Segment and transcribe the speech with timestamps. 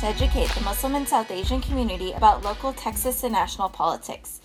[0.00, 4.40] to educate the Muslim and South Asian community about local Texas and national politics.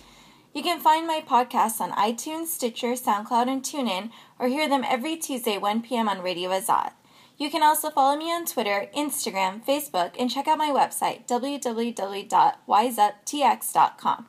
[0.52, 5.16] You can find my podcasts on iTunes, Stitcher, SoundCloud, and TuneIn, or hear them every
[5.16, 6.10] Tuesday, 1 p.m.
[6.10, 6.92] on Radio Azad.
[7.38, 14.26] You can also follow me on Twitter, Instagram, Facebook, and check out my website, www.wiseuptx.com.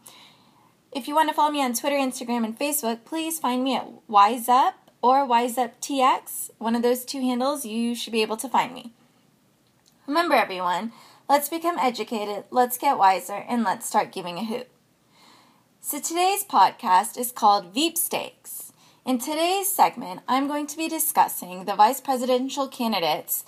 [0.94, 3.90] If you want to follow me on Twitter, Instagram, and Facebook, please find me at
[4.10, 6.52] WiseUp or WiseUpTX.
[6.58, 8.94] One of those two handles, you should be able to find me.
[10.08, 10.94] Remember, everyone,
[11.30, 14.68] let's become educated, let's get wiser, and let's start giving a hoot.
[15.82, 18.72] So today's podcast is called Veep Stakes.
[19.06, 23.44] In today's segment, I'm going to be discussing the vice presidential candidates,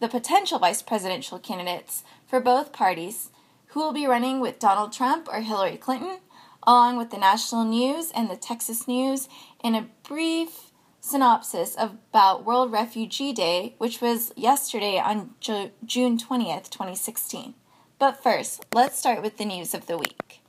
[0.00, 3.30] the potential vice presidential candidates for both parties
[3.68, 6.18] who will be running with Donald Trump or Hillary Clinton,
[6.66, 9.28] along with the national news and the Texas news,
[9.62, 10.70] and a brief
[11.04, 17.54] synopsis about World Refugee Day, which was yesterday on June 20th, 2016.
[17.98, 20.40] But first, let's start with the news of the week.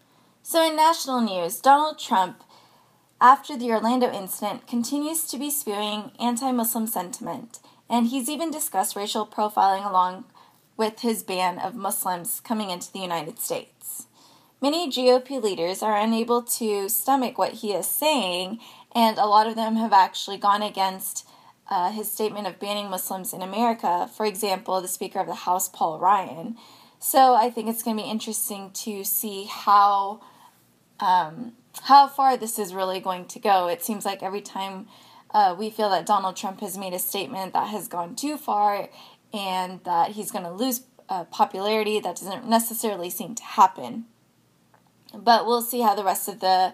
[0.42, 2.44] So, in national news, Donald Trump
[3.22, 8.96] after the Orlando incident, continues to be spewing anti Muslim sentiment, and he's even discussed
[8.96, 10.26] racial profiling along
[10.78, 14.08] with his ban of Muslims coming into the United States.
[14.62, 18.60] Many GOP leaders are unable to stomach what he is saying,
[18.96, 21.28] and a lot of them have actually gone against
[21.70, 24.10] uh, his statement of banning Muslims in America.
[24.16, 26.56] For example, the Speaker of the House, Paul Ryan.
[27.00, 30.22] So I think it's going to be interesting to see how
[31.00, 33.68] um, how far this is really going to go.
[33.68, 34.88] It seems like every time
[35.32, 38.88] uh, we feel that Donald Trump has made a statement that has gone too far
[39.34, 44.06] and that he's going to lose uh, popularity, that doesn't necessarily seem to happen.
[45.14, 46.74] But we'll see how the rest of the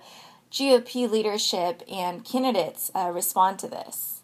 [0.51, 4.21] GOP leadership and candidates uh, respond to this.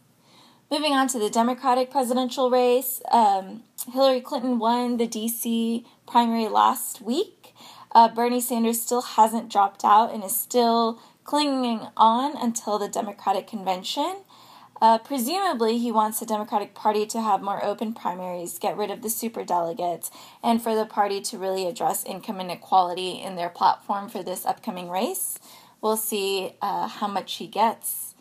[0.70, 7.02] Moving on to the Democratic presidential race, um, Hillary Clinton won the DC primary last
[7.02, 7.54] week.
[7.94, 13.48] Uh, Bernie Sanders still hasn't dropped out and is still clinging on until the Democratic
[13.48, 14.18] convention.
[14.82, 19.02] Uh, presumably, he wants the Democratic Party to have more open primaries, get rid of
[19.02, 20.12] the super delegates,
[20.44, 24.90] and for the party to really address income inequality in their platform for this upcoming
[24.90, 25.40] race.
[25.82, 28.16] We'll see uh, how much he gets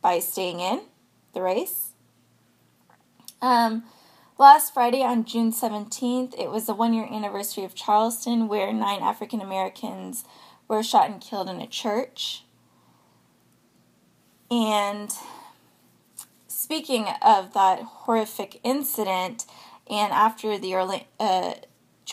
[0.00, 0.82] by staying in
[1.32, 1.92] the race.
[3.40, 3.84] Um,
[4.42, 9.00] Last Friday, on June 17th, it was the one year anniversary of Charleston, where nine
[9.00, 10.24] African Americans
[10.66, 12.42] were shot and killed in a church.
[14.50, 15.14] And
[16.48, 19.46] speaking of that horrific incident,
[19.88, 20.74] and after the
[21.20, 21.54] uh,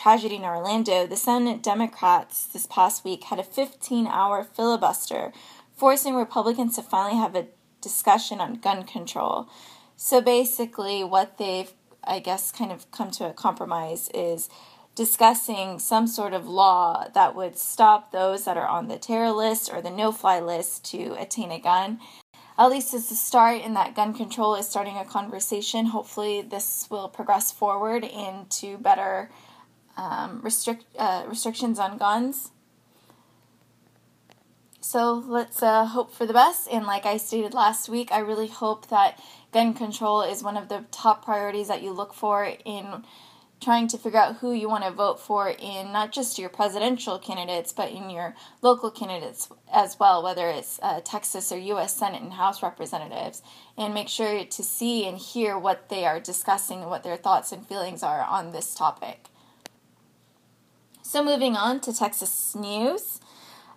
[0.00, 5.32] tragedy in Orlando, the Senate Democrats this past week had a 15 hour filibuster,
[5.76, 7.48] forcing Republicans to finally have a
[7.80, 9.48] discussion on gun control.
[9.96, 11.72] So basically, what they've
[12.04, 14.48] I guess, kind of come to a compromise is
[14.94, 19.70] discussing some sort of law that would stop those that are on the terror list
[19.72, 22.00] or the no fly list to attain a gun.
[22.58, 25.86] At least it's a start in that gun control is starting a conversation.
[25.86, 29.30] Hopefully, this will progress forward into better
[29.96, 32.50] um, restrict uh, restrictions on guns.
[34.80, 36.68] So let's uh, hope for the best.
[36.70, 39.20] And like I stated last week, I really hope that
[39.52, 43.04] gun control is one of the top priorities that you look for in
[43.60, 47.18] trying to figure out who you want to vote for in not just your presidential
[47.18, 51.94] candidates, but in your local candidates as well, whether it's uh, Texas or U.S.
[51.94, 53.42] Senate and House representatives,
[53.76, 57.52] and make sure to see and hear what they are discussing and what their thoughts
[57.52, 59.26] and feelings are on this topic.
[61.10, 63.18] So, moving on to Texas news.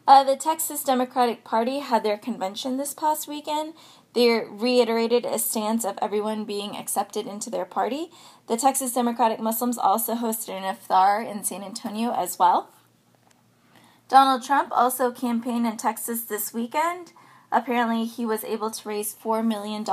[0.07, 3.73] Uh, the Texas Democratic Party had their convention this past weekend.
[4.13, 8.11] They reiterated a stance of everyone being accepted into their party.
[8.45, 12.69] The Texas Democratic Muslims also hosted an iftar in San Antonio as well.
[14.07, 17.13] Donald Trump also campaigned in Texas this weekend.
[17.51, 19.83] Apparently, he was able to raise $4 million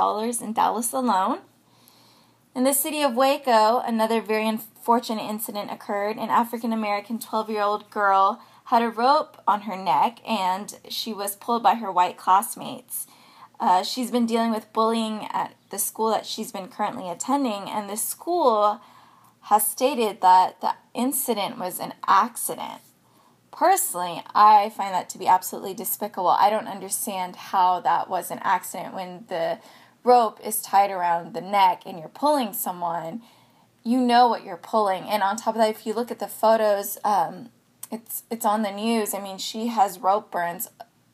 [0.43, 1.39] in Dallas alone.
[2.53, 6.17] In the city of Waco, another very unfortunate incident occurred.
[6.17, 11.13] An African American 12 year old girl had a rope on her neck and she
[11.13, 13.07] was pulled by her white classmates.
[13.57, 17.87] Uh, she's been dealing with bullying at the school that she's been currently attending, and
[17.87, 18.81] the school
[19.41, 22.81] has stated that the incident was an accident.
[23.51, 26.29] Personally, I find that to be absolutely despicable.
[26.29, 29.59] I don't understand how that was an accident when the
[30.03, 33.21] rope is tied around the neck and you're pulling someone.
[33.83, 36.27] You know what you're pulling, and on top of that, if you look at the
[36.27, 37.49] photos, um,
[37.91, 39.13] it's it's on the news.
[39.13, 40.69] I mean, she has rope burns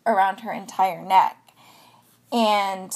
[0.06, 1.38] around her entire neck
[2.31, 2.95] And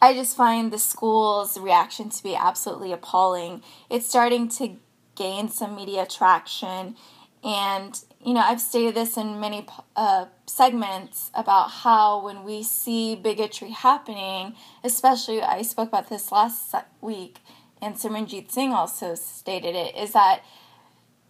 [0.00, 3.62] I just find the school's reaction to be absolutely appalling.
[3.90, 4.76] It's starting to
[5.16, 6.96] gain some media traction.
[7.42, 9.66] And, you know, I've stated this in many
[9.96, 14.54] uh, segments about how when we see bigotry happening,
[14.84, 17.38] especially I spoke about this last week,
[17.80, 20.42] and Simranjeet Singh also stated it, is that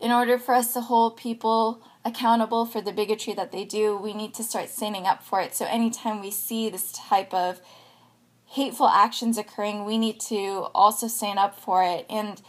[0.01, 4.13] in order for us to hold people accountable for the bigotry that they do, we
[4.13, 5.55] need to start standing up for it.
[5.55, 7.61] So anytime we see this type of
[8.45, 12.07] hateful actions occurring, we need to also stand up for it.
[12.11, 12.43] And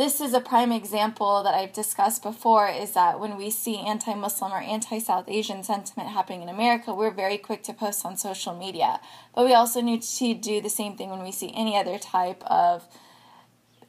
[0.00, 4.14] this is a prime example that I've discussed before is that when we see anti
[4.14, 8.16] Muslim or anti South Asian sentiment happening in America, we're very quick to post on
[8.16, 8.98] social media.
[9.34, 12.42] But we also need to do the same thing when we see any other type
[12.44, 12.88] of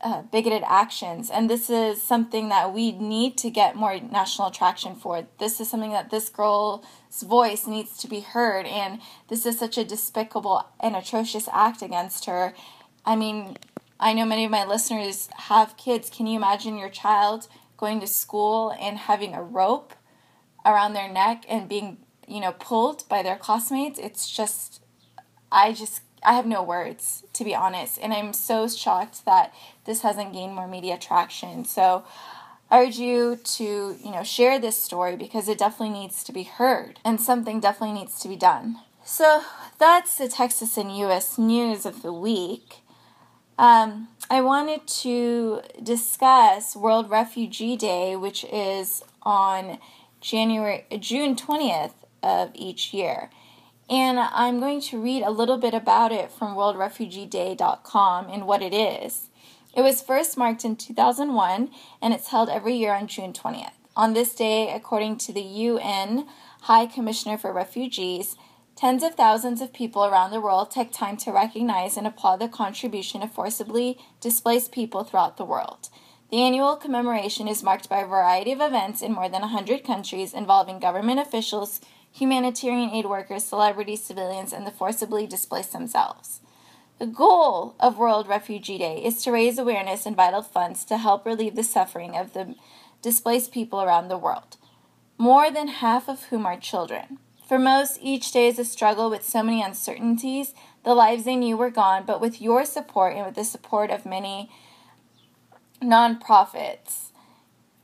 [0.01, 1.29] uh, bigoted actions.
[1.29, 5.25] And this is something that we need to get more national traction for.
[5.39, 6.83] This is something that this girl's
[7.21, 8.65] voice needs to be heard.
[8.65, 8.99] And
[9.29, 12.53] this is such a despicable and atrocious act against her.
[13.05, 13.57] I mean,
[14.01, 16.09] I know many of my listeners have kids.
[16.09, 19.93] Can you imagine your child going to school and having a rope
[20.65, 23.99] around their neck and being, you know, pulled by their classmates?
[23.99, 24.81] It's just,
[25.51, 27.99] I just I have no words, to be honest.
[28.01, 29.53] And I'm so shocked that
[29.85, 31.65] this hasn't gained more media traction.
[31.65, 32.03] So
[32.69, 36.43] I urge you to, you know, share this story because it definitely needs to be
[36.43, 38.77] heard and something definitely needs to be done.
[39.03, 39.41] So
[39.79, 41.39] that's the Texas and U.S.
[41.39, 42.80] news of the week.
[43.61, 49.77] Um, I wanted to discuss World Refugee Day, which is on
[50.19, 51.93] January June 20th
[52.23, 53.29] of each year
[53.87, 58.73] and I'm going to read a little bit about it from worldrefugeeday.com and what it
[58.73, 59.27] is.
[59.75, 61.69] It was first marked in 2001
[62.01, 63.73] and it's held every year on June 20th.
[63.95, 66.25] On this day, according to the UN
[66.61, 68.37] High Commissioner for Refugees,
[68.81, 72.47] tens of thousands of people around the world take time to recognize and applaud the
[72.47, 75.89] contribution of forcibly displaced people throughout the world.
[76.31, 80.33] The annual commemoration is marked by a variety of events in more than 100 countries
[80.33, 81.79] involving government officials,
[82.11, 86.41] humanitarian aid workers, celebrities, civilians, and the forcibly displaced themselves.
[86.97, 91.27] The goal of World Refugee Day is to raise awareness and vital funds to help
[91.27, 92.55] relieve the suffering of the
[93.03, 94.57] displaced people around the world,
[95.19, 97.19] more than half of whom are children.
[97.51, 100.53] For most, each day is a struggle with so many uncertainties.
[100.85, 104.05] The lives they knew were gone, but with your support and with the support of
[104.05, 104.49] many
[105.81, 107.11] nonprofits,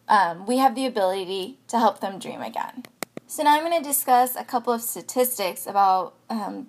[0.08, 2.86] um, we have the ability to help them dream again.
[3.28, 6.68] So now I'm going to discuss a couple of statistics about um,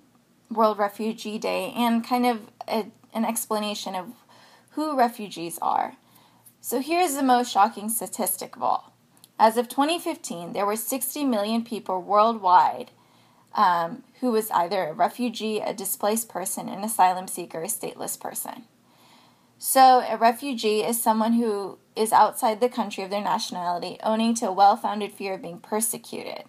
[0.51, 4.07] World Refugee Day and kind of a, an explanation of
[4.71, 5.95] who refugees are.
[6.59, 8.88] So here's the most shocking statistic of all.
[9.39, 12.91] As of 2015, there were 60 million people worldwide
[13.55, 18.63] um, who was either a refugee, a displaced person, an asylum seeker, a stateless person.
[19.57, 24.49] So, a refugee is someone who is outside the country of their nationality, owing to
[24.49, 26.43] a well founded fear of being persecuted.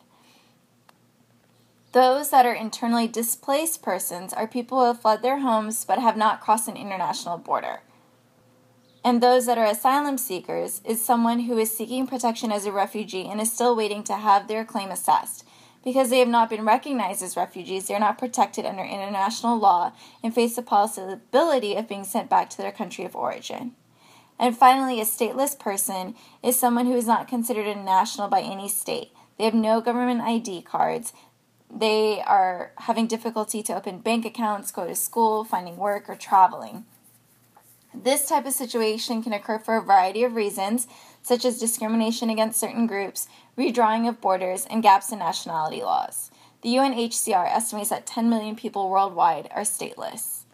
[1.92, 6.16] Those that are internally displaced persons are people who have fled their homes but have
[6.16, 7.80] not crossed an international border.
[9.02, 13.26] And those that are asylum seekers is someone who is seeking protection as a refugee
[13.26, 15.46] and is still waiting to have their claim assessed.
[15.82, 19.92] Because they have not been recognized as refugees, they are not protected under international law
[20.22, 23.72] and face the possibility of being sent back to their country of origin.
[24.38, 28.68] And finally, a stateless person is someone who is not considered a national by any
[28.68, 29.12] state.
[29.38, 31.14] They have no government ID cards.
[31.74, 36.84] They are having difficulty to open bank accounts, go to school, finding work, or traveling.
[37.94, 40.86] This type of situation can occur for a variety of reasons,
[41.22, 43.28] such as discrimination against certain groups,
[43.58, 46.30] redrawing of borders, and gaps in nationality laws.
[46.62, 50.44] The UNHCR estimates that 10 million people worldwide are stateless.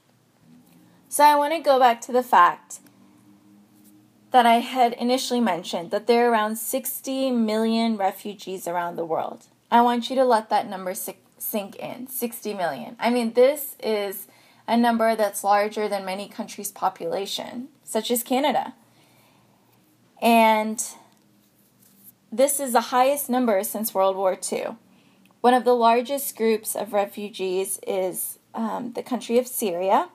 [1.09, 2.81] So I want to go back to the fact
[4.31, 9.47] that I had initially mentioned that there are around 60 million refugees around the world.
[9.71, 12.97] I want you to let that number sink in 60 million.
[12.99, 14.27] I mean, this is
[14.69, 18.75] a number that's larger than many countries' population, such as Canada.
[20.21, 20.83] And
[22.33, 24.77] this is the highest number since World War II.
[25.41, 30.09] One of the largest groups of refugees is um, the country of Syria,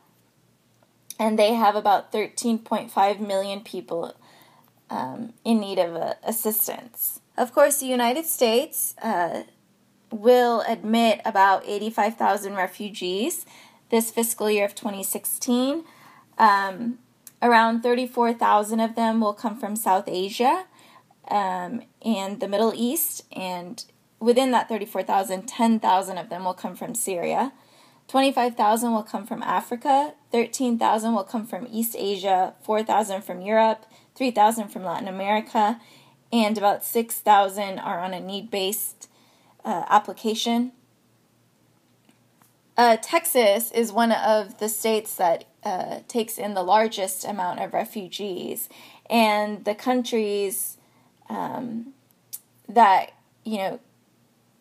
[1.17, 4.15] and they have about 13.5 million people
[4.89, 7.21] um, in need of uh, assistance.
[7.37, 9.43] Of course, the United States uh,
[10.11, 13.45] will admit about 85,000 refugees
[13.91, 15.83] this fiscal year of 2016.
[16.39, 16.97] Um,
[17.41, 20.65] around 34,000 of them will come from South Asia
[21.29, 23.85] um, and the Middle East, and
[24.19, 27.53] within that 34,000, 10,000 of them will come from Syria.
[28.07, 34.67] 25,000 will come from Africa, 13,000 will come from East Asia, 4,000 from Europe, 3,000
[34.67, 35.79] from Latin America,
[36.33, 39.07] and about 6,000 are on a need based
[39.63, 40.73] uh, application.
[42.81, 47.75] Uh, Texas is one of the states that uh, takes in the largest amount of
[47.75, 48.69] refugees,
[49.07, 50.77] and the countries
[51.29, 51.93] um,
[52.67, 53.11] that
[53.43, 53.79] you know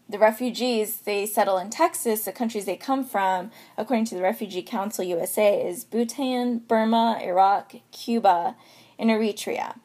[0.07, 4.61] the refugees they settle in Texas, the countries they come from, according to the Refugee
[4.61, 8.55] Council USA, is Bhutan, Burma, Iraq, Cuba,
[8.99, 9.77] and Eritrea.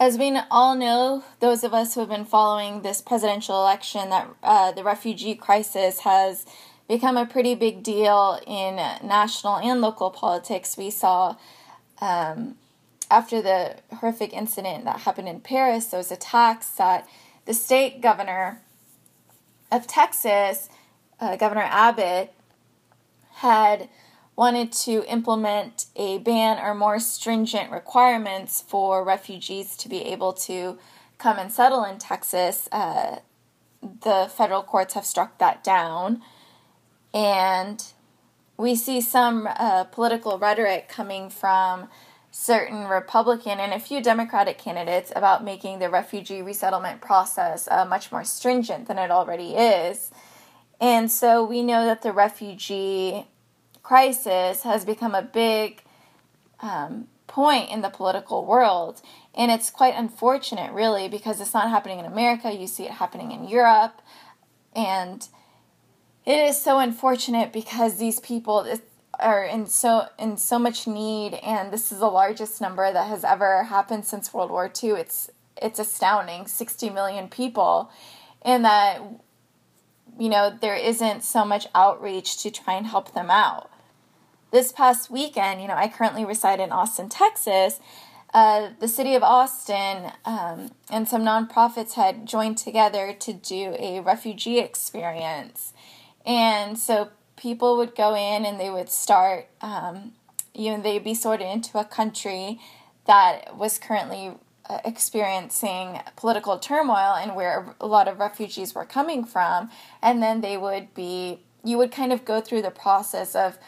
[0.00, 4.28] As we all know, those of us who have been following this presidential election, that
[4.44, 6.46] uh, the refugee crisis has
[6.88, 10.76] become a pretty big deal in national and local politics.
[10.76, 11.34] We saw
[12.00, 12.54] um,
[13.10, 17.08] after the horrific incident that happened in Paris, those attacks that
[17.46, 18.62] the state governor
[19.72, 20.68] of Texas,
[21.20, 22.32] uh, Governor Abbott,
[23.32, 23.88] had
[24.38, 30.78] wanted to implement a ban or more stringent requirements for refugees to be able to
[31.18, 32.68] come and settle in Texas.
[32.70, 33.16] Uh,
[33.82, 36.22] the federal courts have struck that down.
[37.12, 37.84] And
[38.56, 41.88] we see some uh, political rhetoric coming from
[42.30, 48.12] certain Republican and a few Democratic candidates about making the refugee resettlement process uh, much
[48.12, 50.12] more stringent than it already is.
[50.80, 53.26] And so we know that the refugee
[53.88, 55.82] crisis has become a big
[56.60, 59.00] um, point in the political world.
[59.34, 62.52] And it's quite unfortunate, really, because it's not happening in America.
[62.52, 64.02] You see it happening in Europe.
[64.76, 65.26] And
[66.26, 68.66] it is so unfortunate because these people,
[69.18, 73.24] are in so in so much need and this is the largest number that has
[73.24, 74.90] ever happened since World War II.
[74.90, 75.28] It's
[75.60, 77.90] it's astounding, 60 million people
[78.42, 79.02] and that
[80.16, 83.70] you know there isn't so much outreach to try and help them out.
[84.50, 87.80] This past weekend, you know, I currently reside in Austin, Texas.
[88.32, 94.00] Uh, the city of Austin um, and some nonprofits had joined together to do a
[94.00, 95.74] refugee experience.
[96.24, 100.12] And so people would go in and they would start, um,
[100.54, 102.58] you know, they'd be sorted into a country
[103.06, 104.32] that was currently
[104.68, 109.70] uh, experiencing political turmoil and where a lot of refugees were coming from.
[110.02, 113.58] And then they would be, you would kind of go through the process of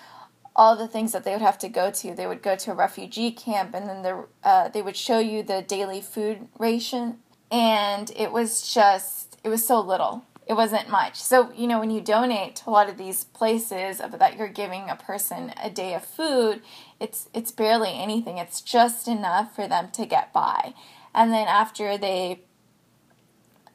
[0.61, 2.15] all the things that they would have to go to.
[2.15, 5.43] They would go to a refugee camp and then the, uh, they would show you
[5.43, 7.17] the daily food ration.
[7.51, 11.15] And it was just, it was so little it wasn't much.
[11.15, 14.91] So, you know, when you donate to a lot of these places that you're giving
[14.91, 16.61] a person a day of food,
[16.99, 18.37] it's it's barely anything.
[18.37, 20.75] It's just enough for them to get by.
[21.15, 22.41] And then after they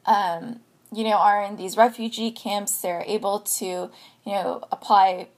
[0.04, 0.60] um,
[0.92, 5.28] you know, are in these refugee camps, they're able to, you know, apply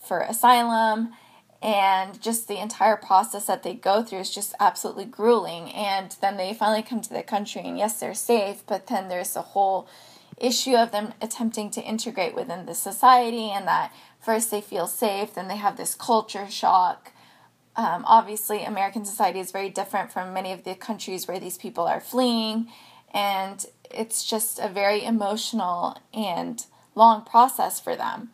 [0.00, 1.12] for asylum
[1.60, 6.36] and just the entire process that they go through is just absolutely grueling and then
[6.36, 9.88] they finally come to the country and yes they're safe but then there's the whole
[10.40, 15.34] issue of them attempting to integrate within the society and that first they feel safe,
[15.34, 17.12] then they have this culture shock.
[17.76, 21.84] Um, obviously, American society is very different from many of the countries where these people
[21.84, 22.68] are fleeing,
[23.14, 26.64] and it's just a very emotional and
[26.94, 28.30] long process for them.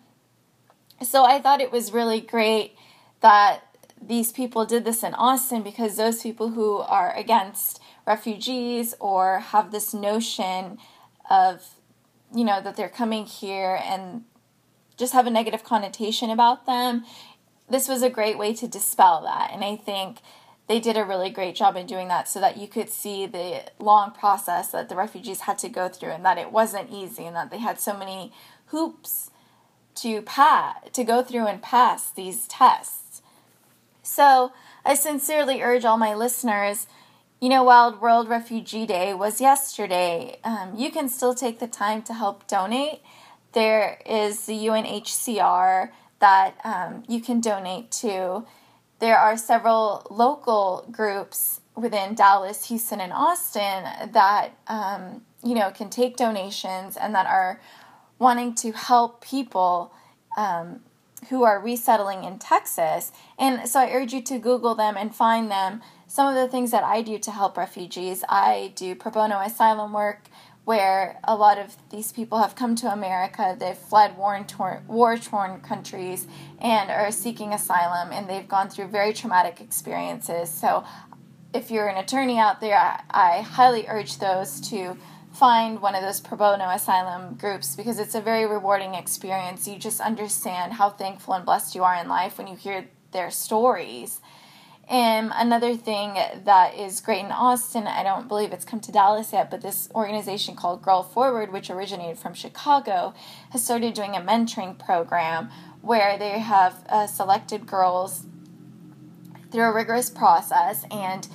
[1.05, 2.77] So I thought it was really great
[3.21, 3.63] that
[4.01, 9.73] these people did this in Austin because those people who are against refugees or have
[9.73, 10.79] this notion
[11.31, 11.75] of
[12.35, 14.25] you know, that they're coming here and
[14.97, 17.05] just have a negative connotation about them.
[17.71, 19.51] This was a great way to dispel that.
[19.53, 20.19] And I think
[20.67, 23.63] they did a really great job in doing that so that you could see the
[23.79, 27.37] long process that the refugees had to go through and that it wasn't easy and
[27.37, 28.33] that they had so many
[28.67, 29.31] hoops
[29.97, 33.23] to pass to go through and pass these tests.
[34.03, 34.53] So,
[34.85, 36.87] I sincerely urge all my listeners
[37.45, 42.01] you know, while World Refugee Day was yesterday, um, you can still take the time
[42.05, 43.03] to help donate.
[43.53, 48.47] There is the UNHCR that um, you can donate to.
[48.99, 55.91] There are several local groups within Dallas, Houston, and Austin that um, you know can
[55.91, 57.61] take donations and that are
[58.19, 59.93] wanting to help people
[60.37, 60.81] um,
[61.31, 63.13] who are resettling in Texas.
[63.39, 66.71] And so I urge you to Google them and find them some of the things
[66.71, 70.29] that I do to help refugees, I do pro bono asylum work
[70.65, 76.27] where a lot of these people have come to America, they've fled war-torn, war-torn countries
[76.59, 80.51] and are seeking asylum, and they've gone through very traumatic experiences.
[80.51, 80.85] So,
[81.53, 84.97] if you're an attorney out there, I, I highly urge those to
[85.35, 89.67] find one of those pro bono asylum groups because it's a very rewarding experience.
[89.67, 93.31] You just understand how thankful and blessed you are in life when you hear their
[93.31, 94.21] stories.
[94.89, 96.15] And another thing
[96.45, 99.89] that is great in Austin, I don't believe it's come to Dallas yet, but this
[99.95, 103.15] organization called Girl Forward, which originated from Chicago,
[103.51, 105.51] has started doing a mentoring program
[105.81, 108.27] where they have uh, selected girls
[109.51, 111.29] through a rigorous process and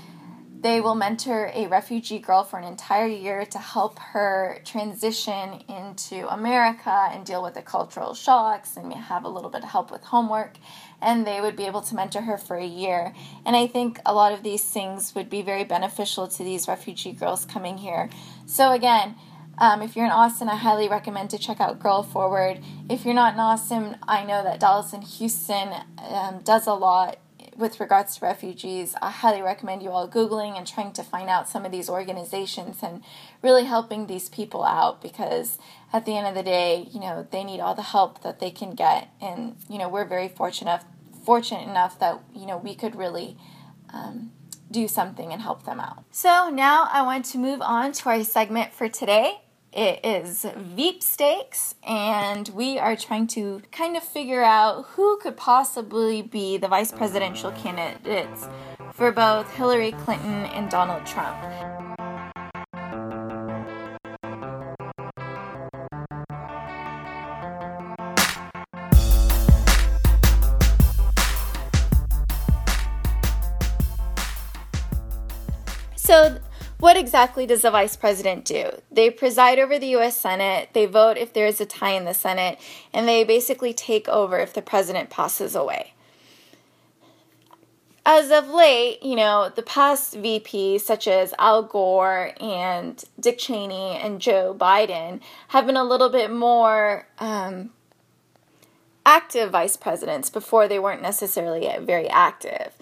[0.62, 6.28] they will mentor a refugee girl for an entire year to help her transition into
[6.28, 10.04] America and deal with the cultural shocks and have a little bit of help with
[10.04, 10.58] homework.
[11.02, 13.14] And they would be able to mentor her for a year.
[13.46, 17.14] And I think a lot of these things would be very beneficial to these refugee
[17.14, 18.10] girls coming here.
[18.46, 19.16] So, again,
[19.60, 22.60] um, if you're in Austin, I highly recommend to check out Girl Forward.
[22.90, 27.18] If you're not in Austin, I know that Dallas and Houston um, does a lot
[27.60, 31.50] with regards to refugees, I highly recommend you all Googling and trying to find out
[31.50, 33.04] some of these organizations and
[33.42, 35.60] really helping these people out because
[35.92, 38.50] at the end of the day, you know, they need all the help that they
[38.50, 39.10] can get.
[39.22, 40.82] And, you know, we're very fortunate,
[41.26, 43.38] fortunate enough that, you know, we could really
[43.94, 44.32] um,
[44.72, 46.06] do something and help them out.
[46.12, 49.42] So now I want to move on to our segment for today.
[49.72, 55.38] It is Veep Stakes, and we are trying to kind of figure out who could
[55.38, 57.58] possibly be the vice presidential mm.
[57.58, 58.48] candidates
[58.94, 61.79] for both Hillary Clinton and Donald Trump.
[76.80, 78.72] What exactly does the vice president do?
[78.90, 80.16] They preside over the U.S.
[80.16, 82.58] Senate, they vote if there is a tie in the Senate,
[82.94, 85.94] and they basically take over if the president passes away.
[88.06, 94.00] As of late, you know, the past VPs, such as Al Gore and Dick Cheney
[94.02, 97.72] and Joe Biden, have been a little bit more um,
[99.06, 100.30] active vice presidents.
[100.30, 102.74] Before, they weren't necessarily very active.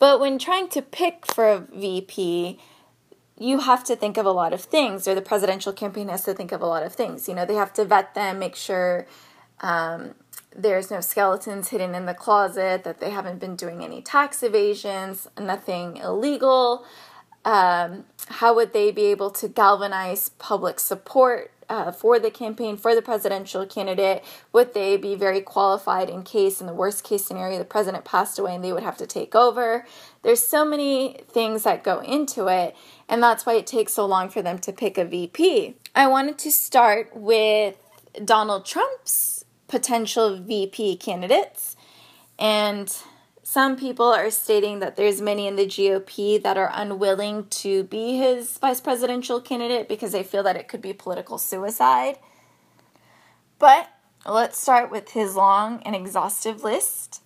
[0.00, 2.58] But when trying to pick for a VP,
[3.38, 6.34] you have to think of a lot of things, or the presidential campaign has to
[6.34, 7.28] think of a lot of things.
[7.28, 9.06] You know, they have to vet them, make sure
[9.60, 10.14] um,
[10.54, 15.28] there's no skeletons hidden in the closet, that they haven't been doing any tax evasions,
[15.38, 16.84] nothing illegal.
[17.44, 22.94] Um, how would they be able to galvanize public support uh, for the campaign for
[22.94, 24.24] the presidential candidate?
[24.52, 28.38] Would they be very qualified in case, in the worst case scenario, the president passed
[28.38, 29.86] away and they would have to take over?
[30.22, 32.74] There's so many things that go into it,
[33.08, 35.76] and that's why it takes so long for them to pick a VP.
[35.94, 37.76] I wanted to start with
[38.24, 41.76] Donald Trump's potential VP candidates,
[42.38, 42.94] and
[43.42, 48.16] some people are stating that there's many in the GOP that are unwilling to be
[48.16, 52.18] his vice presidential candidate because they feel that it could be political suicide.
[53.58, 53.90] But
[54.26, 57.22] let's start with his long and exhaustive list.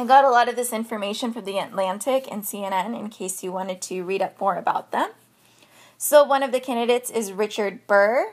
[0.00, 3.52] I got a lot of this information from The Atlantic and CNN in case you
[3.52, 5.10] wanted to read up more about them.
[5.98, 8.32] So, one of the candidates is Richard Burr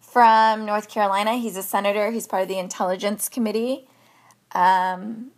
[0.00, 1.36] from North Carolina.
[1.36, 3.86] He's a senator, he's part of the Intelligence Committee.
[4.56, 5.30] Um,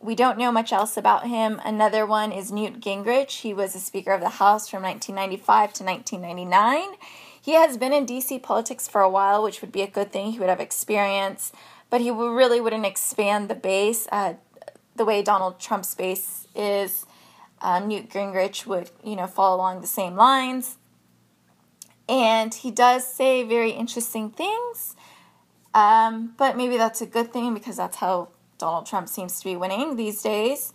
[0.00, 1.62] we don't know much else about him.
[1.64, 3.40] Another one is Newt Gingrich.
[3.40, 6.98] He was a Speaker of the House from 1995 to 1999.
[7.40, 10.32] He has been in DC politics for a while, which would be a good thing.
[10.32, 11.52] He would have experience,
[11.88, 14.06] but he really wouldn't expand the base.
[14.12, 14.34] Uh,
[14.96, 17.06] the way Donald Trump's base is,
[17.62, 20.76] um, Newt Gingrich would, you know, fall along the same lines.
[22.08, 24.96] And he does say very interesting things,
[25.74, 29.54] um, but maybe that's a good thing because that's how Donald Trump seems to be
[29.54, 30.72] winning these days.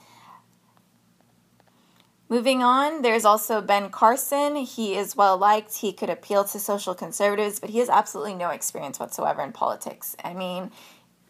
[2.28, 4.56] Moving on, there's also Ben Carson.
[4.56, 5.78] He is well liked.
[5.78, 10.16] He could appeal to social conservatives, but he has absolutely no experience whatsoever in politics.
[10.24, 10.72] I mean,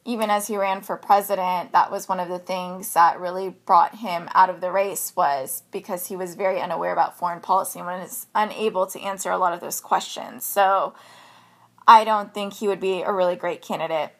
[0.07, 3.95] even as he ran for president, that was one of the things that really brought
[3.95, 7.87] him out of the race was because he was very unaware about foreign policy and
[7.87, 10.45] was unable to answer a lot of those questions.
[10.45, 10.93] So
[11.87, 14.11] I don't think he would be a really great candidate.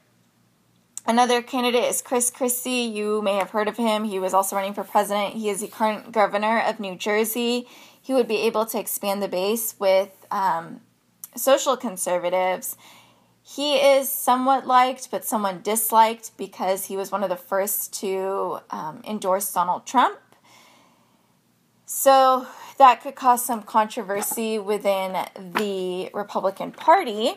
[1.06, 2.92] Another candidate is Chris Christie.
[2.92, 4.06] You may have heard of him.
[4.06, 5.36] He was also running for president.
[5.36, 7.68] He is the current governor of New Jersey.
[8.02, 10.82] He would be able to expand the base with um,
[11.36, 12.76] social conservatives
[13.48, 18.58] he is somewhat liked, but somewhat disliked because he was one of the first to
[18.72, 20.18] um, endorse Donald Trump.
[21.86, 22.48] So
[22.80, 27.34] that could cause some controversy within the Republican Party.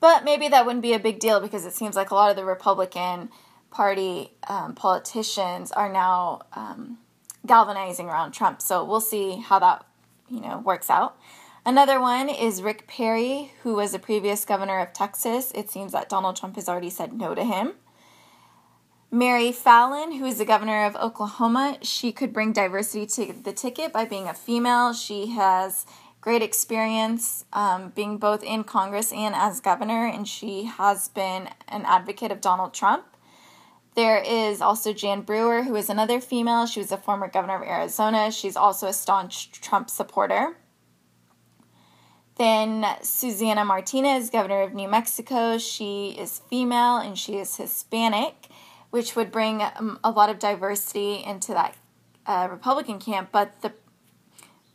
[0.00, 2.36] But maybe that wouldn't be a big deal because it seems like a lot of
[2.36, 3.30] the Republican
[3.70, 6.98] Party um, politicians are now um,
[7.46, 8.62] galvanizing around Trump.
[8.62, 9.86] So we'll see how that
[10.28, 11.16] you know works out.
[11.66, 15.52] Another one is Rick Perry, who was a previous governor of Texas.
[15.54, 17.74] It seems that Donald Trump has already said no to him.
[19.10, 23.92] Mary Fallin, who is the governor of Oklahoma, she could bring diversity to the ticket
[23.92, 24.92] by being a female.
[24.92, 25.86] She has
[26.20, 31.84] great experience um, being both in Congress and as governor, and she has been an
[31.86, 33.04] advocate of Donald Trump.
[33.94, 36.66] There is also Jan Brewer, who is another female.
[36.66, 38.30] She was a former governor of Arizona.
[38.30, 40.56] She's also a staunch Trump supporter.
[42.38, 45.58] Then Susana Martinez, governor of New Mexico.
[45.58, 48.46] She is female and she is Hispanic,
[48.90, 51.74] which would bring um, a lot of diversity into that
[52.26, 53.30] uh, Republican camp.
[53.32, 53.72] But the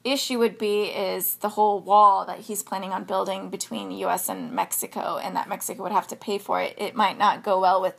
[0.03, 4.27] issue would be is the whole wall that he's planning on building between U.S.
[4.27, 6.75] and Mexico, and that Mexico would have to pay for it.
[6.77, 7.95] It might not go well with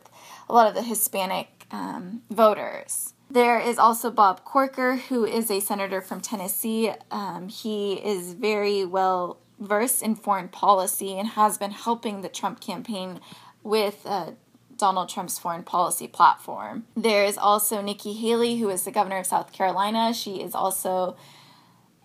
[0.46, 3.14] a lot of the Hispanic um, voters.
[3.31, 6.92] There is also Bob Corker, who is a senator from Tennessee.
[7.11, 12.61] Um, he is very well versed in foreign policy and has been helping the Trump
[12.61, 13.20] campaign
[13.62, 14.33] with uh,
[14.77, 16.85] Donald Trump's foreign policy platform.
[16.96, 20.12] There is also Nikki Haley, who is the governor of South Carolina.
[20.12, 21.16] She is also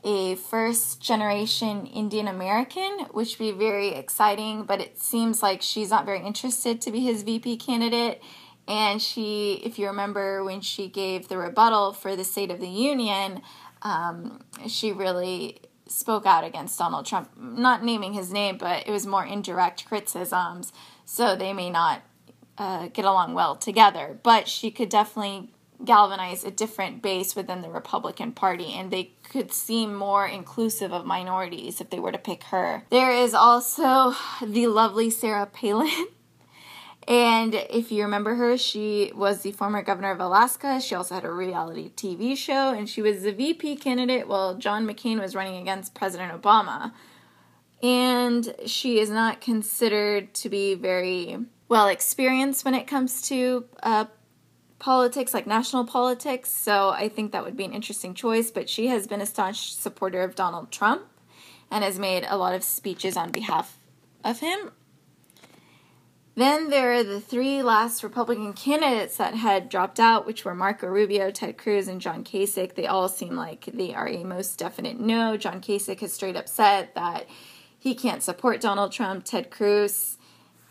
[0.04, 5.90] a first generation Indian American, which would be very exciting, but it seems like she's
[5.90, 8.22] not very interested to be his VP candidate.
[8.68, 12.70] And she, if you remember when she gave the rebuttal for the State of the
[12.70, 13.42] Union,
[13.82, 15.60] um, she really
[15.90, 20.72] spoke out against Donald Trump, not naming his name, but it was more indirect criticisms.
[21.06, 22.04] So they may not
[22.60, 24.20] uh, get along well together.
[24.22, 25.50] But she could definitely
[25.84, 31.06] galvanize a different base within the Republican Party, and they could seem more inclusive of
[31.06, 32.84] minorities if they were to pick her.
[32.90, 34.14] There is also
[34.46, 35.90] the lovely Sarah Palin.
[37.10, 40.80] And if you remember her, she was the former governor of Alaska.
[40.80, 44.86] She also had a reality TV show, and she was the VP candidate while John
[44.86, 46.94] McCain was running against President Obama.
[47.82, 54.06] And she is not considered to be very well experienced when it comes to uh,
[54.78, 56.52] politics, like national politics.
[56.52, 58.52] So I think that would be an interesting choice.
[58.52, 61.08] But she has been a staunch supporter of Donald Trump
[61.72, 63.80] and has made a lot of speeches on behalf
[64.24, 64.72] of him.
[66.40, 70.88] Then there are the three last Republican candidates that had dropped out, which were Marco
[70.88, 72.76] Rubio, Ted Cruz, and John Kasich.
[72.76, 75.36] They all seem like they are a most definite no.
[75.36, 77.28] John Kasich has straight up said that
[77.78, 79.26] he can't support Donald Trump.
[79.26, 80.18] Ted Cruz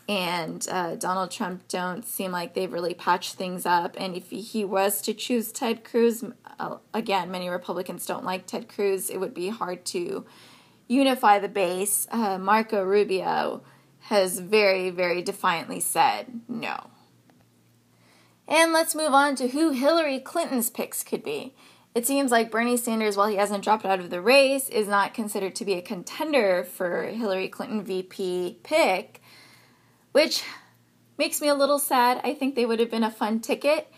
[0.07, 3.95] and uh, Donald Trump don't seem like they've really patched things up.
[3.99, 6.23] And if he was to choose Ted Cruz,
[6.59, 9.11] uh, again, many Republicans don't like Ted Cruz.
[9.11, 10.25] It would be hard to
[10.87, 12.07] unify the base.
[12.09, 13.61] Uh, Marco Rubio
[14.09, 16.89] has very, very defiantly said no.
[18.47, 21.55] And let's move on to who Hillary Clinton's picks could be.
[21.95, 25.13] It seems like Bernie Sanders, while he hasn't dropped out of the race, is not
[25.13, 29.21] considered to be a contender for Hillary Clinton VP pick
[30.11, 30.43] which
[31.17, 32.21] makes me a little sad.
[32.23, 33.91] I think they would have been a fun ticket.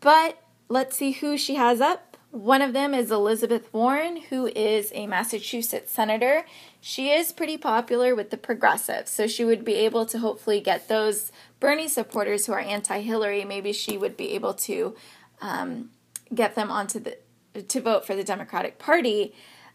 [0.00, 2.09] But let's see who she has up.
[2.30, 6.44] One of them is Elizabeth Warren, who is a Massachusetts senator.
[6.80, 10.86] She is pretty popular with the progressives, so she would be able to hopefully get
[10.86, 13.44] those Bernie supporters who are anti Hillary.
[13.44, 14.94] Maybe she would be able to
[15.40, 15.90] um,
[16.32, 17.18] get them onto the
[17.66, 19.34] to vote for the Democratic Party.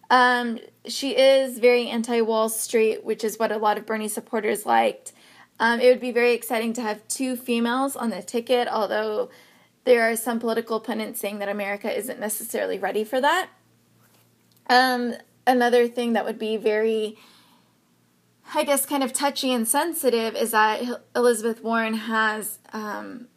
[0.09, 4.65] Um, she is very anti Wall Street, which is what a lot of Bernie supporters
[4.65, 5.11] liked.
[5.59, 9.29] Um, it would be very exciting to have two females on the ticket, although
[9.85, 13.49] there are some political pundits saying that America isn't necessarily ready for that.
[14.67, 15.13] Um,
[15.47, 17.17] another thing that would be very,
[18.53, 20.83] I guess, kind of touchy and sensitive is that
[21.15, 23.27] Elizabeth Warren has um,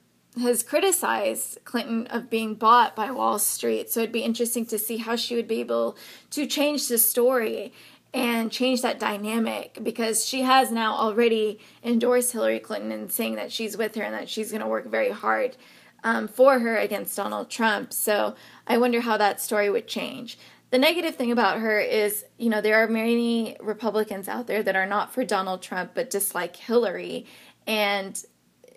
[0.41, 3.91] has criticized Clinton of being bought by Wall Street.
[3.91, 5.97] So it'd be interesting to see how she would be able
[6.31, 7.73] to change the story
[8.15, 13.53] and change that dynamic because she has now already endorsed Hillary Clinton and saying that
[13.53, 15.57] she's with her and that she's going to work very hard
[16.05, 17.93] um, for her against Donald Trump.
[17.93, 18.35] So
[18.67, 20.39] I wonder how that story would change.
[20.71, 24.77] The negative thing about her is, you know, there are many Republicans out there that
[24.77, 27.27] are not for Donald Trump but dislike Hillary.
[27.67, 28.23] And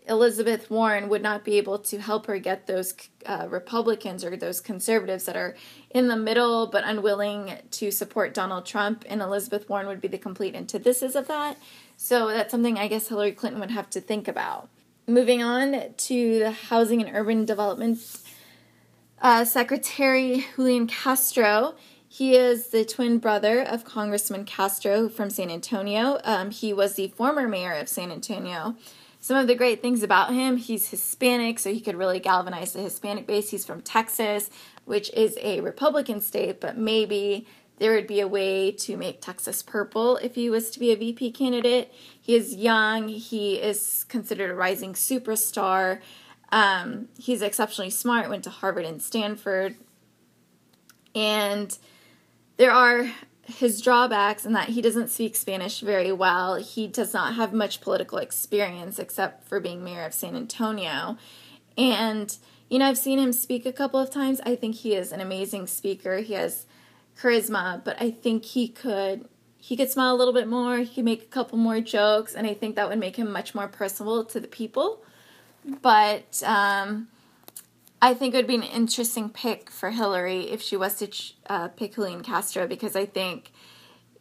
[0.08, 2.94] Elizabeth Warren would not be able to help her get those
[3.26, 5.56] uh, Republicans or those conservatives that are
[5.92, 10.18] in the middle but unwilling to support Donald Trump, and Elizabeth Warren would be the
[10.18, 11.58] complete antithesis of that.
[11.98, 14.70] So that's something I guess Hillary Clinton would have to think about.
[15.08, 17.98] Moving on to the Housing and Urban Development
[19.20, 21.74] uh, Secretary Julian Castro.
[22.08, 26.20] He is the twin brother of Congressman Castro from San Antonio.
[26.24, 28.76] Um, he was the former mayor of San Antonio.
[29.20, 32.82] Some of the great things about him, he's Hispanic, so he could really galvanize the
[32.82, 33.50] Hispanic base.
[33.50, 34.52] He's from Texas,
[34.86, 37.48] which is a Republican state, but maybe
[37.82, 40.96] there would be a way to make Texas purple if he was to be a
[40.96, 41.92] VP candidate.
[42.22, 46.00] He is young, he is considered a rising superstar.
[46.52, 49.78] Um, he's exceptionally smart, went to Harvard and Stanford.
[51.16, 51.76] And
[52.58, 53.12] there are
[53.48, 56.58] his drawbacks in that he doesn't speak Spanish very well.
[56.58, 61.18] He does not have much political experience except for being mayor of San Antonio.
[61.76, 62.38] And,
[62.70, 64.40] you know, I've seen him speak a couple of times.
[64.46, 66.18] I think he is an amazing speaker.
[66.18, 66.68] He has
[67.20, 71.06] charisma, but I think he could he could smile a little bit more, he could
[71.06, 74.26] make a couple more jokes, and I think that would make him much more personable
[74.26, 75.04] to the people.
[75.84, 77.10] But um,
[78.02, 81.12] I think it would be an interesting pick for Hillary if she was to
[81.48, 83.52] uh, pick Julian Castro because I think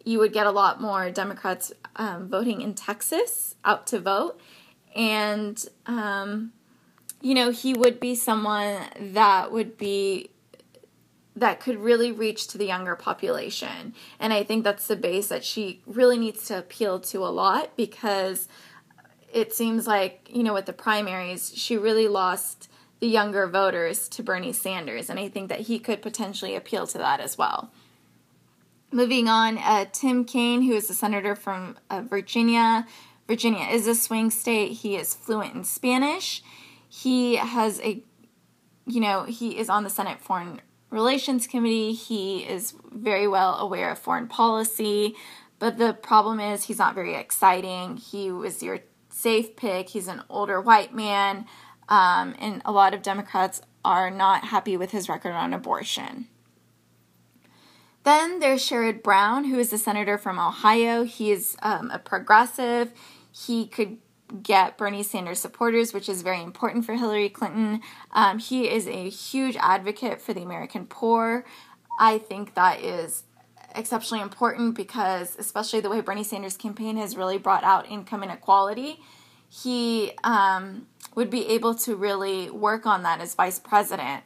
[0.05, 4.39] you would get a lot more Democrats um, voting in Texas out to vote.
[4.95, 6.53] And, um,
[7.23, 10.31] you know, he would be someone that would be
[11.41, 13.95] that could really reach to the younger population.
[14.19, 17.77] And I think that's the base that she really needs to appeal to a lot
[17.77, 18.47] because
[19.33, 24.23] it seems like, you know, with the primaries, she really lost the younger voters to
[24.23, 25.09] Bernie Sanders.
[25.09, 27.73] And I think that he could potentially appeal to that as well.
[28.93, 32.87] Moving on, uh, Tim Kaine, who is a senator from uh, Virginia.
[33.27, 34.73] Virginia is a swing state.
[34.73, 36.43] He is fluent in Spanish.
[36.87, 38.03] He has a,
[38.85, 41.93] you know, he is on the Senate Foreign Relations Committee.
[41.93, 45.15] He is very well aware of foreign policy,
[45.59, 47.97] but the problem is he's not very exciting.
[47.97, 49.91] He was your safe pick.
[49.91, 51.47] He's an older white man,
[51.89, 56.27] um, and a lot of Democrats are not happy with his record on abortion.
[58.03, 61.05] Then there's Sherrod Brown, who is a senator from Ohio.
[61.05, 62.93] He is um, a progressive.
[63.31, 63.99] He could
[64.43, 67.81] get Bernie Sanders supporters, which is very important for Hillary Clinton.
[68.13, 71.45] Um, he is a huge advocate for the American poor.
[71.99, 73.25] I think that is
[73.75, 79.01] exceptionally important because, especially the way Bernie Sanders' campaign has really brought out income inequality,
[79.49, 84.23] he um, would be able to really work on that as vice president.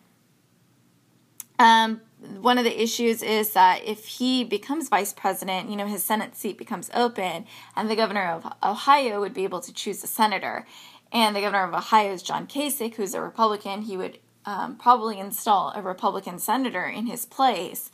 [1.59, 2.01] Um,
[2.41, 6.37] one of the issues is that if he becomes vice president, you know, his Senate
[6.37, 10.67] seat becomes open, and the governor of Ohio would be able to choose a senator.
[11.13, 13.83] And the governor of Ohio is John Kasich, who's a Republican.
[13.83, 17.91] He would um, probably install a Republican senator in his place.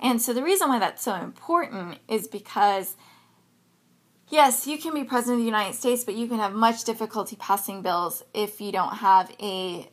[0.00, 2.96] And so the reason why that's so important is because,
[4.28, 7.36] yes, you can be president of the United States, but you can have much difficulty
[7.36, 9.88] passing bills if you don't have a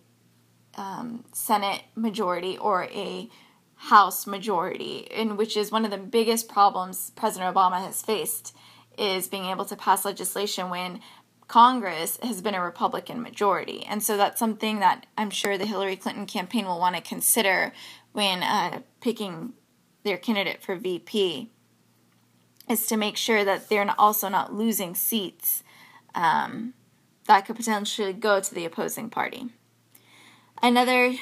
[0.75, 3.29] um, Senate majority or a
[3.85, 8.55] House majority, and which is one of the biggest problems President Obama has faced,
[8.95, 10.99] is being able to pass legislation when
[11.47, 13.83] Congress has been a Republican majority.
[13.83, 17.73] And so that's something that I'm sure the Hillary Clinton campaign will want to consider
[18.11, 19.53] when uh, picking
[20.03, 21.49] their candidate for VP,
[22.69, 25.63] is to make sure that they're also not losing seats
[26.13, 26.75] um,
[27.25, 29.47] that could potentially go to the opposing party.
[30.61, 31.15] Another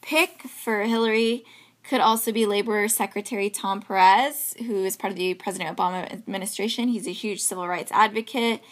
[0.00, 1.44] pick for Hillary
[1.88, 6.88] could also be Labor Secretary Tom Perez, who is part of the President Obama administration.
[6.88, 8.62] He's a huge civil rights advocate.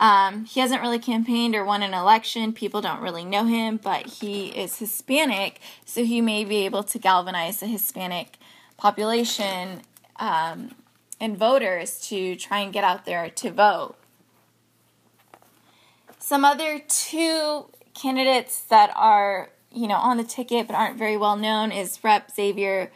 [0.00, 2.52] Um, he hasn't really campaigned or won an election.
[2.52, 6.98] People don't really know him, but he is Hispanic, so he may be able to
[6.98, 8.38] galvanize the Hispanic
[8.78, 9.82] population
[10.16, 10.74] um,
[11.20, 13.94] and voters to try and get out there to vote.
[16.18, 21.36] Some other two candidates that are you know, on the ticket but aren't very well
[21.36, 22.30] known is Rep.
[22.30, 22.90] Xavier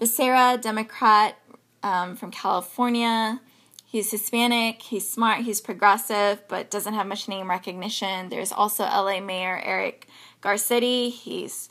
[0.00, 1.38] Becerra, Democrat
[1.82, 3.40] um, from California.
[3.86, 8.28] He's Hispanic, he's smart, he's progressive, but doesn't have much name recognition.
[8.28, 10.08] There's also LA Mayor Eric
[10.42, 11.12] Garcetti.
[11.12, 11.68] He's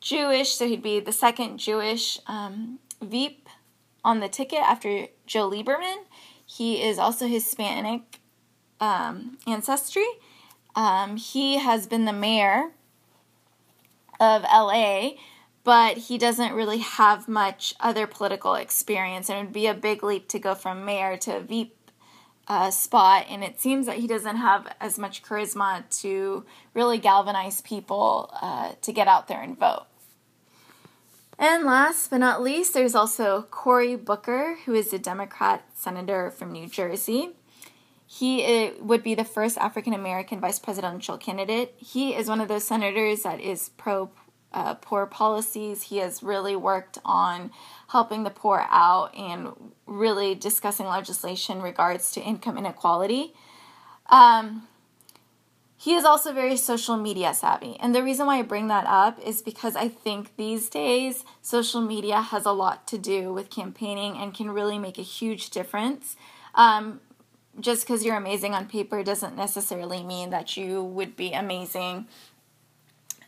[0.00, 3.48] Jewish, so he'd be the second Jewish um, Veep
[4.04, 6.04] on the ticket after Joe Lieberman.
[6.44, 8.20] He is also Hispanic
[8.80, 10.06] um, ancestry.
[10.74, 12.72] Um, he has been the mayor
[14.20, 15.10] of LA,
[15.64, 19.28] but he doesn't really have much other political experience.
[19.28, 21.76] And it would be a big leap to go from mayor to Veep
[22.48, 23.26] uh, spot.
[23.28, 28.72] And it seems that he doesn't have as much charisma to really galvanize people uh,
[28.82, 29.86] to get out there and vote.
[31.38, 36.52] And last but not least, there's also Cory Booker, who is a Democrat senator from
[36.52, 37.32] New Jersey.
[38.06, 41.74] He would be the first African American vice presidential candidate.
[41.76, 44.10] He is one of those senators that is pro
[44.52, 45.82] uh, poor policies.
[45.84, 47.50] He has really worked on
[47.88, 53.34] helping the poor out and really discussing legislation regards to income inequality.
[54.08, 54.66] Um,
[55.76, 57.76] he is also very social media savvy.
[57.80, 61.82] And the reason why I bring that up is because I think these days social
[61.82, 66.16] media has a lot to do with campaigning and can really make a huge difference.
[66.54, 67.00] Um,
[67.60, 72.06] just because you're amazing on paper doesn't necessarily mean that you would be amazing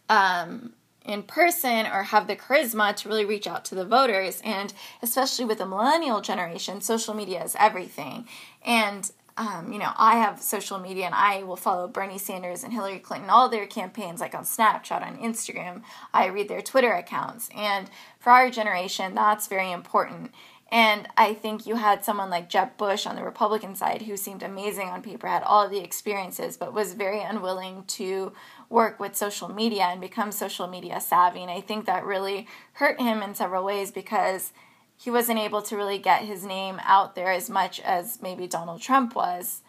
[0.08, 0.72] um,
[1.04, 4.40] in person or have the charisma to really reach out to the voters.
[4.44, 8.26] And especially with the millennial generation, social media is everything.
[8.64, 12.72] And um, you know, I have social media and I will follow Bernie Sanders and
[12.72, 15.82] Hillary Clinton, all their campaigns, like on Snapchat, on Instagram.
[16.12, 17.48] I read their Twitter accounts.
[17.56, 17.88] And
[18.18, 20.32] for our generation, that's very important.
[20.70, 24.42] And I think you had someone like Jeb Bush on the Republican side who seemed
[24.42, 28.32] amazing on paper, had all the experiences, but was very unwilling to
[28.68, 31.40] work with social media and become social media savvy.
[31.40, 34.52] And I think that really hurt him in several ways because
[34.94, 38.82] he wasn't able to really get his name out there as much as maybe Donald
[38.82, 39.62] Trump was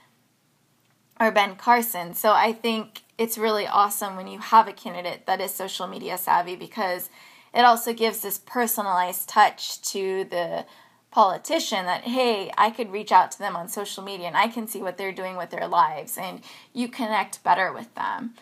[1.17, 2.13] or Ben Carson.
[2.13, 6.17] So I think it's really awesome when you have a candidate that is social media
[6.17, 7.09] savvy because
[7.53, 10.65] it also gives this personalized touch to the
[11.11, 14.67] politician that hey i could reach out to them on social media and i can
[14.67, 16.41] see what they're doing with their lives and
[16.73, 18.33] you connect better with them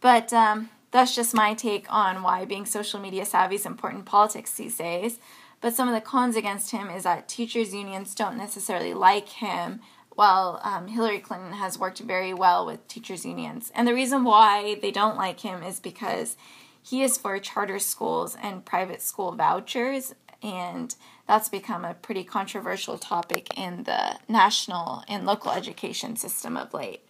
[0.00, 4.04] but um, that's just my take on why being social media savvy is important in
[4.04, 5.18] politics these days
[5.64, 9.80] but some of the cons against him is that teachers' unions don't necessarily like him,
[10.10, 13.72] while um, Hillary Clinton has worked very well with teachers' unions.
[13.74, 16.36] And the reason why they don't like him is because
[16.82, 20.94] he is for charter schools and private school vouchers, and
[21.26, 27.00] that's become a pretty controversial topic in the national and local education system of late.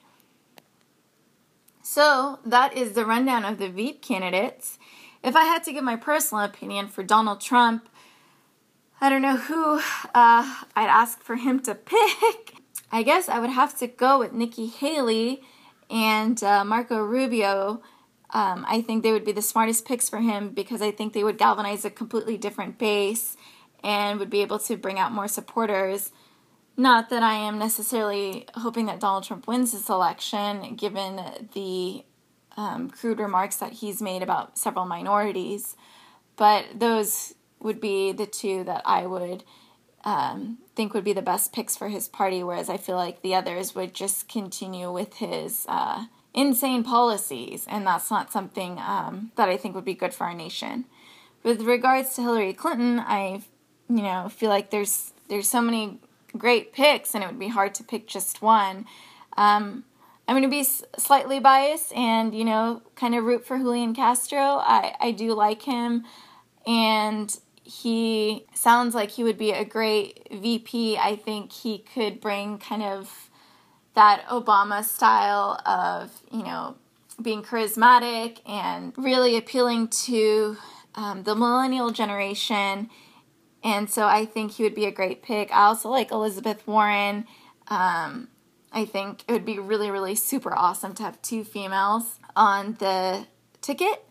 [1.82, 4.78] So, that is the rundown of the Veep candidates.
[5.22, 7.88] If I had to give my personal opinion for Donald Trump,
[9.00, 9.78] I don't know who
[10.14, 12.54] uh, I'd ask for him to pick.
[12.90, 15.42] I guess I would have to go with Nikki Haley
[15.90, 17.82] and uh, Marco Rubio.
[18.30, 21.24] Um, I think they would be the smartest picks for him because I think they
[21.24, 23.36] would galvanize a completely different base
[23.84, 26.10] and would be able to bring out more supporters.
[26.76, 31.20] Not that I am necessarily hoping that Donald Trump wins this election, given
[31.52, 32.04] the
[32.56, 35.76] um, crude remarks that he's made about several minorities,
[36.36, 39.44] but those would be the two that I would
[40.04, 43.34] um, think would be the best picks for his party, whereas I feel like the
[43.34, 49.48] others would just continue with his uh, insane policies, and that's not something um, that
[49.48, 50.84] I think would be good for our nation.
[51.42, 53.42] With regards to Hillary Clinton, I,
[53.88, 55.98] you know, feel like there's there's so many
[56.36, 58.86] great picks, and it would be hard to pick just one.
[59.36, 59.84] Um,
[60.26, 60.64] I'm going to be
[60.98, 64.38] slightly biased and, you know, kind of root for Julian Castro.
[64.38, 66.04] I, I do like him.
[66.66, 70.96] And he sounds like he would be a great VP.
[70.96, 73.28] I think he could bring kind of
[73.94, 76.76] that Obama style of, you know,
[77.20, 80.56] being charismatic and really appealing to
[80.94, 82.88] um, the millennial generation.
[83.64, 85.50] And so I think he would be a great pick.
[85.50, 87.26] I also like Elizabeth Warren.
[87.68, 88.28] Um,
[88.70, 93.26] I think it would be really, really super awesome to have two females on the
[93.62, 94.04] ticket.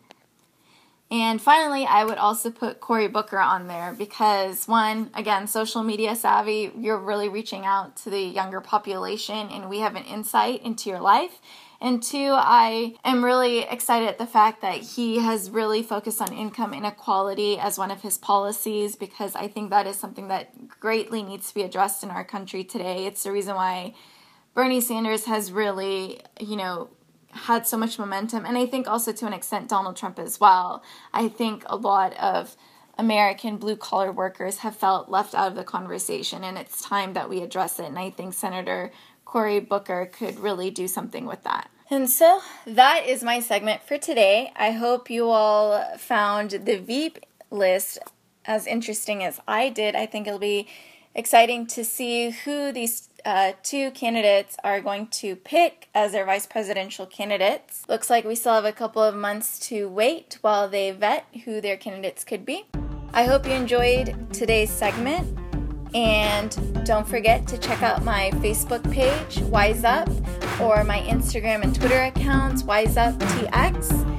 [1.12, 6.16] And finally, I would also put Cory Booker on there because, one, again, social media
[6.16, 10.90] savvy, you're really reaching out to the younger population and we have an insight into
[10.90, 11.40] your life.
[11.84, 16.32] And two, I am really excited at the fact that he has really focused on
[16.32, 21.24] income inequality as one of his policies because I think that is something that greatly
[21.24, 23.06] needs to be addressed in our country today.
[23.06, 23.96] It's the reason why
[24.54, 26.88] Bernie Sanders has really, you know,
[27.32, 30.84] had so much momentum, and I think also to an extent Donald Trump as well.
[31.14, 32.56] I think a lot of
[32.98, 37.30] American blue collar workers have felt left out of the conversation, and it's time that
[37.30, 37.88] we address it.
[37.88, 38.92] And I think Senator
[39.26, 41.70] Cory Booker could really do something with that.
[41.94, 44.52] And so that is my segment for today.
[44.56, 47.20] I hope you all found the Veep
[47.52, 48.00] list
[48.46, 49.96] as interesting as I did.
[49.96, 50.68] I think it'll be
[51.14, 56.48] exciting to see who these uh, two candidates are going to pick as their vice
[56.48, 57.84] presidential candidates.
[57.88, 61.62] Looks like we still have a couple of months to wait while they vet who
[61.62, 62.66] their candidates could be.
[63.14, 65.43] I hope you enjoyed today's segment.
[65.94, 70.08] And don't forget to check out my Facebook page, Wise Up,
[70.60, 74.10] or my Instagram and Twitter accounts, WiseUpTX.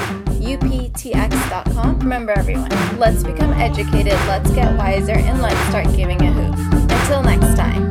[0.55, 1.99] uptx.com.
[1.99, 7.86] Remember, everyone, let's become educated, let's get wiser, and let's start giving a hoot.